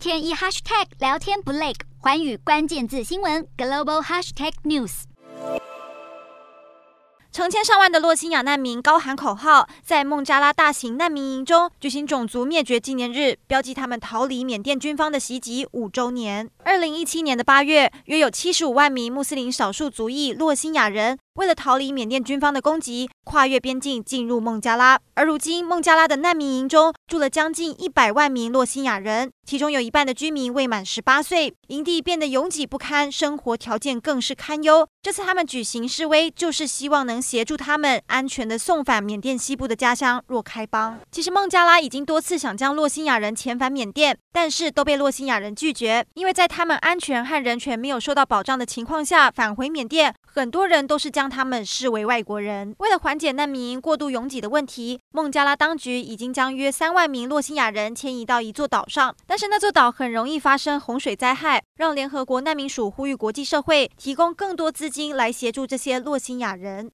[0.00, 5.02] 天一 hashtag 聊天不累，寰宇关键字新闻 global hashtag news。
[7.30, 16.50] 成千上万的洛兴亚难民高喊口号，在孟加拉大型难民营中举行种族灭绝纪念日，标记他们逃离缅甸军方的袭击五周年。
[16.64, 24.98] 二零一七年的八月，约有七十五万名穆斯林少数族裔洛兴亚人，为了逃离缅甸军方的攻击，跨越边境进入孟加拉。
[25.14, 34.86] 而如今，孟加拉的难民营中住了将近一百万名洛兴亚人，其中有一半的居民未满十八岁，营地变得拥挤不堪，生活条件更是堪忧。
[35.02, 41.00] 这次他们举行示威，就是希望能协助他们安全地送返缅甸西部的家乡若开邦。
[41.10, 52.72] 其实，孟加拉已经多次想将洛兴亚人遣返缅甸，但是都被洛兴亚人拒绝，因为在他们安全和人权没有受到保障的情况下返回缅甸，很多人都是将他们视为外国人。
[52.78, 59.12] 为了缓解难民过度拥挤的问题，孟加拉当局已经将约三万名洛兴亚人迁移到一座岛上。
[59.26, 66.86] 但是那座岛很容易发生洪水灾害，让联合国难民署呼吁国际社会提供更多资金来协助这些洛兴亚人。